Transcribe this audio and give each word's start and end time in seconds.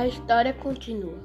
A 0.00 0.06
história 0.06 0.54
continua. 0.54 1.18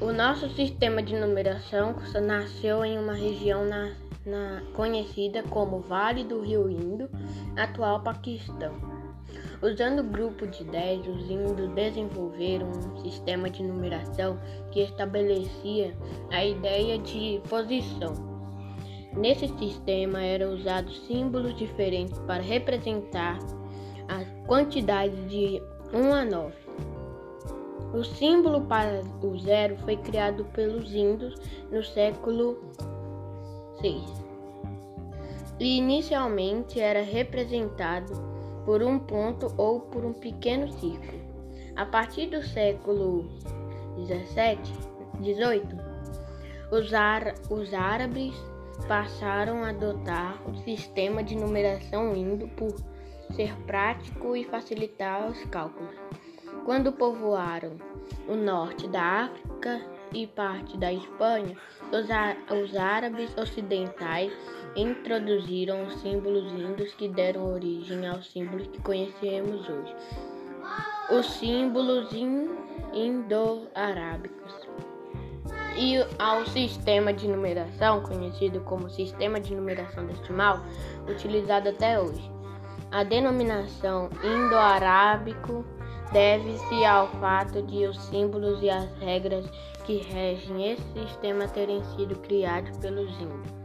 O 0.00 0.10
nosso 0.12 0.48
sistema 0.54 1.02
de 1.02 1.14
numeração 1.14 1.94
nasceu 2.22 2.82
em 2.82 2.98
uma 2.98 3.12
região 3.12 3.66
na, 3.66 3.92
na, 4.24 4.62
conhecida 4.72 5.42
como 5.42 5.80
Vale 5.80 6.24
do 6.24 6.40
Rio 6.40 6.70
Indo, 6.70 7.10
atual 7.54 8.02
Paquistão. 8.02 8.72
Usando 9.60 10.00
o 10.00 10.04
grupo 10.04 10.46
de 10.46 10.64
10, 10.64 11.06
os 11.06 11.30
índios 11.30 11.68
desenvolveram 11.74 12.68
um 12.70 12.96
sistema 13.02 13.50
de 13.50 13.62
numeração 13.62 14.38
que 14.70 14.80
estabelecia 14.80 15.94
a 16.30 16.42
ideia 16.42 16.98
de 16.98 17.42
posição. 17.46 18.14
Nesse 19.12 19.48
sistema 19.58 20.22
eram 20.22 20.54
usados 20.54 20.98
símbolos 21.06 21.54
diferentes 21.58 22.18
para 22.20 22.42
representar 22.42 23.38
a 24.08 24.24
quantidade 24.46 25.14
de 25.26 25.60
1 25.92 26.14
a 26.14 26.24
9. 26.24 26.67
O 27.92 28.04
símbolo 28.04 28.62
para 28.62 29.02
o 29.22 29.38
zero 29.38 29.76
foi 29.78 29.96
criado 29.96 30.44
pelos 30.46 30.94
índios 30.94 31.34
no 31.70 31.82
século 31.82 32.58
VI 33.80 34.28
e 35.60 35.78
inicialmente 35.78 36.80
era 36.80 37.02
representado 37.02 38.12
por 38.64 38.82
um 38.82 38.98
ponto 38.98 39.52
ou 39.56 39.80
por 39.80 40.04
um 40.04 40.12
pequeno 40.12 40.70
círculo. 40.70 41.18
A 41.74 41.86
partir 41.86 42.26
do 42.26 42.42
século 42.42 43.28
17, 43.96 44.72
18, 45.20 45.76
os, 46.70 46.90
os 47.50 47.74
árabes 47.74 48.34
passaram 48.86 49.64
a 49.64 49.70
adotar 49.70 50.40
o 50.48 50.54
sistema 50.58 51.22
de 51.24 51.34
numeração 51.34 52.14
indo 52.14 52.46
por 52.48 52.74
ser 53.34 53.54
prático 53.66 54.36
e 54.36 54.44
facilitar 54.44 55.28
os 55.28 55.42
cálculos. 55.46 55.94
Quando 56.68 56.92
povoaram 56.92 57.78
o 58.28 58.34
norte 58.36 58.86
da 58.88 59.24
África 59.24 59.80
e 60.12 60.26
parte 60.26 60.76
da 60.76 60.92
Espanha, 60.92 61.56
os, 61.90 62.76
árabes 62.76 63.34
ocidentais 63.38 64.30
introduziram 64.76 65.86
os 65.86 65.94
símbolos 66.02 66.52
índios 66.52 66.92
que 66.92 67.08
deram 67.08 67.54
origem 67.54 68.06
aos 68.06 68.30
símbolos 68.30 68.66
que 68.66 68.82
conhecemos 68.82 69.66
hoje. 69.66 69.96
Os 71.10 71.24
símbolos 71.38 72.12
indo-arábicos 72.92 74.68
e 75.74 75.96
ao 76.18 76.44
sistema 76.48 77.14
de 77.14 77.28
numeração, 77.28 78.02
conhecido 78.02 78.60
como 78.60 78.90
sistema 78.90 79.40
de 79.40 79.54
numeração 79.54 80.06
decimal, 80.06 80.60
utilizado 81.08 81.70
até 81.70 81.98
hoje. 81.98 82.30
A 82.90 83.04
denominação 83.04 84.10
indo-arábico 84.22 85.64
deve-se 86.12 86.84
ao 86.84 87.08
fato 87.20 87.62
de 87.62 87.86
os 87.86 87.98
símbolos 88.04 88.62
e 88.62 88.70
as 88.70 88.88
regras 88.98 89.44
que 89.84 89.98
regem 89.98 90.72
esse 90.72 90.92
sistema 90.92 91.48
terem 91.48 91.82
sido 91.96 92.16
criados 92.20 92.76
pelos 92.78 93.10
índios 93.20 93.58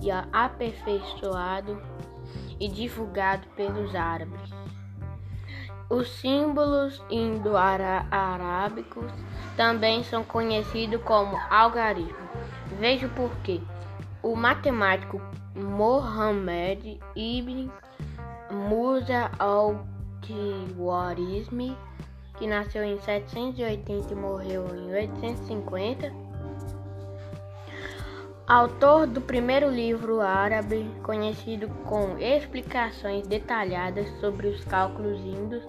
e 0.00 0.10
aperfeiçoado 0.10 1.80
e 2.58 2.66
divulgado 2.68 3.46
pelos 3.56 3.94
árabes. 3.94 4.50
Os 5.88 6.08
símbolos 6.08 7.00
indo-arábicos 7.08 9.12
também 9.56 10.02
são 10.02 10.24
conhecidos 10.24 11.00
como 11.02 11.36
algarismo. 11.48 12.16
Veja 12.78 13.08
por 13.08 13.30
quê. 13.44 13.60
O 14.22 14.34
matemático 14.34 15.20
Mohammed 15.54 16.98
ibn 17.14 17.70
Musa 18.50 19.30
al-Khwarizmi, 20.32 21.76
que 22.38 22.46
nasceu 22.46 22.84
em 22.84 22.98
780 23.00 24.12
e 24.12 24.16
morreu 24.16 24.66
em 24.74 24.92
850, 24.92 26.12
autor 28.46 29.06
do 29.06 29.20
primeiro 29.20 29.68
livro 29.68 30.20
árabe 30.20 30.88
conhecido 31.02 31.68
com 31.84 32.16
explicações 32.18 33.26
detalhadas 33.26 34.08
sobre 34.20 34.46
os 34.48 34.64
cálculos 34.64 35.20
índios, 35.20 35.64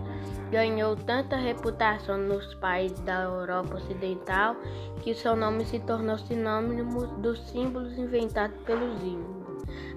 ganhou 0.51 0.95
tanta 0.95 1.35
reputação 1.35 2.17
nos 2.17 2.53
países 2.55 2.99
da 2.99 3.23
Europa 3.23 3.75
Ocidental 3.75 4.55
que 5.01 5.15
seu 5.15 5.35
nome 5.35 5.65
se 5.65 5.79
tornou 5.79 6.17
sinônimo 6.17 7.07
dos 7.17 7.39
símbolos 7.49 7.97
inventados 7.97 8.57
pelos 8.61 9.01
índios. 9.01 9.37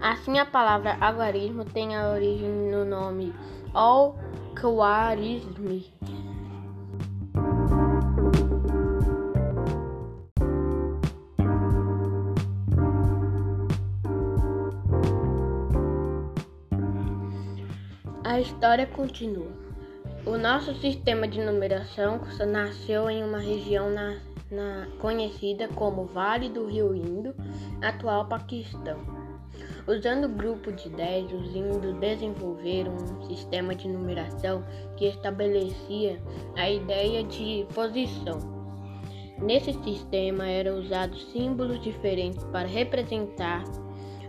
Assim, 0.00 0.38
a 0.38 0.46
palavra 0.46 0.96
algarismo 1.00 1.64
tem 1.64 1.96
a 1.96 2.10
origem 2.10 2.48
no 2.48 2.84
nome 2.84 3.34
Al-Khwarizmi. 4.50 5.92
A 18.24 18.40
história 18.40 18.86
continua. 18.86 19.46
O 20.26 20.36
nosso 20.36 20.74
sistema 20.74 21.26
de 21.26 21.40
numeração 21.40 22.20
nasceu 22.46 23.08
em 23.08 23.22
uma 23.22 23.38
região 23.38 23.90
na, 23.90 24.18
na, 24.50 24.86
conhecida 24.98 25.68
como 25.68 26.06
Vale 26.06 26.48
do 26.48 26.66
Rio 26.66 26.94
Indo, 26.94 27.34
atual 27.80 28.26
Paquistão. 28.28 29.19
Usando 29.90 30.26
o 30.26 30.28
grupo 30.28 30.70
de 30.70 30.88
10, 30.88 31.32
os 31.32 31.48
índios 31.48 31.98
desenvolveram 31.98 32.92
um 32.92 33.26
sistema 33.26 33.74
de 33.74 33.88
numeração 33.88 34.64
que 34.96 35.06
estabelecia 35.06 36.22
a 36.54 36.70
ideia 36.70 37.24
de 37.24 37.66
posição. 37.74 38.38
Nesse 39.42 39.72
sistema 39.82 40.46
eram 40.46 40.78
usados 40.78 41.32
símbolos 41.32 41.80
diferentes 41.80 42.44
para 42.52 42.68
representar 42.68 43.64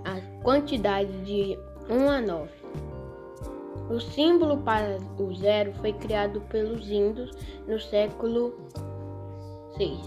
a 0.04 0.42
quantidade 0.42 1.16
de 1.26 1.56
1 1.88 2.10
a 2.10 2.20
9. 2.22 2.50
O 3.92 4.00
símbolo 4.00 4.58
para 4.64 4.98
o 5.20 5.32
zero 5.36 5.74
foi 5.74 5.94
criado 5.94 6.42
pelos 6.50 6.90
índios 6.90 7.30
no 7.68 7.80
século 7.80 8.56
VI 9.78 10.00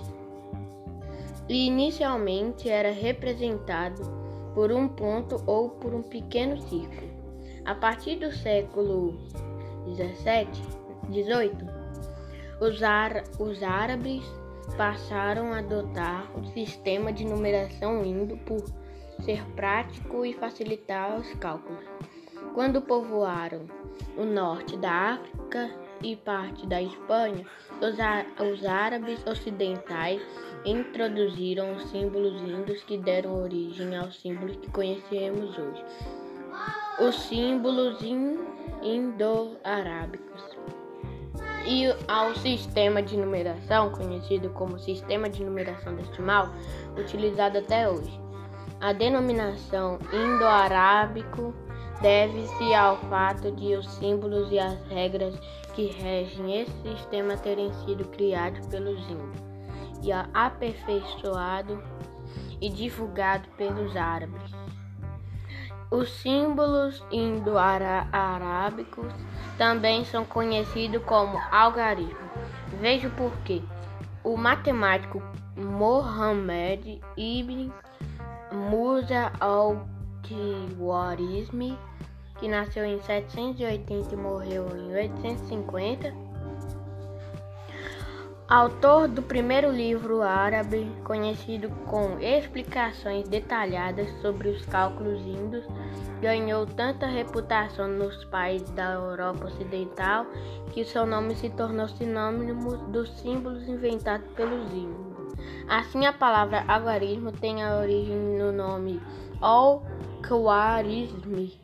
e 1.48 1.68
inicialmente 1.68 2.68
era 2.68 2.90
representado 2.90 4.23
por 4.54 4.72
um 4.72 4.88
ponto 4.88 5.42
ou 5.46 5.70
por 5.70 5.92
um 5.92 6.02
pequeno 6.02 6.60
círculo. 6.62 7.10
A 7.64 7.74
partir 7.74 8.16
do 8.16 8.32
século 8.32 9.18
17, 9.86 10.62
18, 11.08 11.56
os, 12.60 12.80
os 13.38 13.62
árabes 13.62 14.24
passaram 14.76 15.52
a 15.52 15.58
adotar 15.58 16.30
o 16.38 16.46
sistema 16.46 17.12
de 17.12 17.24
numeração 17.24 18.04
indo 18.04 18.36
por 18.38 18.64
ser 19.24 19.44
prático 19.54 20.24
e 20.24 20.32
facilitar 20.32 21.16
os 21.18 21.32
cálculos. 21.34 21.84
Quando 22.54 22.80
povoaram 22.80 23.66
o 24.16 24.24
norte 24.24 24.76
da 24.76 25.14
África 25.14 25.83
e 26.04 26.14
parte 26.16 26.66
da 26.66 26.80
Espanha, 26.82 27.46
os, 27.80 28.64
árabes 28.64 29.26
ocidentais 29.26 30.20
introduziram 30.64 31.74
os 31.74 31.84
símbolos 31.90 32.40
índios 32.42 32.82
que 32.84 32.98
deram 32.98 33.42
origem 33.42 33.96
aos 33.96 34.20
símbolos 34.20 34.56
que 34.56 34.70
conhecemos 34.70 35.56
hoje. 35.58 35.84
Os 37.00 37.14
símbolos 37.22 37.98
indo-arábicos 38.82 40.44
e 41.66 41.86
ao 42.06 42.34
sistema 42.36 43.02
de 43.02 43.16
numeração, 43.16 43.90
conhecido 43.90 44.50
como 44.50 44.78
sistema 44.78 45.30
de 45.30 45.42
numeração 45.42 45.96
decimal, 45.96 46.50
utilizado 46.98 47.58
até 47.58 47.88
hoje. 47.88 48.20
A 48.80 48.92
denominação 48.92 49.98
indo-arábico 50.12 51.54
deve-se 52.02 52.74
ao 52.74 52.98
fato 53.08 53.50
de 53.52 53.74
os 53.76 53.90
símbolos 53.94 54.52
e 54.52 54.58
as 54.58 54.78
regras 54.88 55.34
que 55.74 55.86
regem 55.86 56.62
esse 56.62 56.72
sistema 56.82 57.36
terem 57.36 57.72
sido 57.84 58.04
criados 58.08 58.66
pelos 58.66 59.00
índios 59.08 59.44
e 60.02 60.10
aperfeiçoado 60.12 61.80
e 62.60 62.68
divulgado 62.68 63.48
pelos 63.56 63.96
árabes. 63.96 64.52
Os 65.90 66.10
símbolos 66.10 67.02
indo-arábicos 67.10 69.12
também 69.56 70.04
são 70.04 70.22
conhecidos 70.24 71.02
como 71.04 71.38
algarismo. 71.50 72.30
Veja 72.80 73.08
por 73.10 73.32
quê. 73.44 73.60
O 74.22 74.36
matemático 74.36 75.20
Mohammed 75.56 77.00
ibn 77.16 77.72
Musa 78.52 79.32
al-Khwarizmi, 79.40 81.78
que 82.38 82.48
nasceu 82.48 82.84
em 82.84 83.00
780 83.00 84.14
e 84.14 84.16
morreu 84.16 84.66
em 84.76 84.94
850, 84.94 86.34
Autor 88.46 89.08
do 89.08 89.22
primeiro 89.22 89.72
livro 89.72 90.20
árabe 90.20 90.86
conhecido 91.02 91.70
com 91.86 92.18
explicações 92.20 93.26
detalhadas 93.26 94.10
sobre 94.20 94.50
os 94.50 94.66
cálculos 94.66 95.22
índios, 95.22 95.64
ganhou 96.20 96.66
tanta 96.66 97.06
reputação 97.06 97.88
nos 97.88 98.22
países 98.26 98.68
da 98.70 98.92
Europa 98.92 99.46
Ocidental 99.46 100.26
que 100.72 100.84
seu 100.84 101.06
nome 101.06 101.34
se 101.34 101.48
tornou 101.48 101.88
sinônimo 101.88 102.76
dos 102.88 103.08
símbolos 103.18 103.66
inventados 103.66 104.30
pelos 104.32 104.70
índios. 104.74 105.32
Assim, 105.66 106.04
a 106.04 106.12
palavra 106.12 106.64
algarismo 106.68 107.32
tem 107.32 107.62
a 107.62 107.78
origem 107.78 108.36
no 108.38 108.52
nome 108.52 109.00
Al-Khwarizmi, 109.40 111.58